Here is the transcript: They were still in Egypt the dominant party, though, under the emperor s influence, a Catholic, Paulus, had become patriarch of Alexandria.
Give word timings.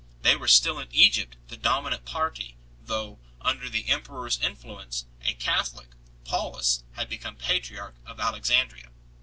They 0.23 0.35
were 0.35 0.47
still 0.47 0.79
in 0.79 0.87
Egypt 0.91 1.37
the 1.49 1.55
dominant 1.57 2.05
party, 2.05 2.57
though, 2.83 3.19
under 3.39 3.69
the 3.69 3.87
emperor 3.87 4.25
s 4.25 4.39
influence, 4.41 5.05
a 5.21 5.35
Catholic, 5.35 5.89
Paulus, 6.25 6.83
had 6.93 7.07
become 7.07 7.35
patriarch 7.35 7.95
of 8.03 8.19
Alexandria. 8.19 8.89